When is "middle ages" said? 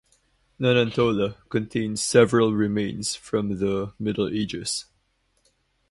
3.99-4.85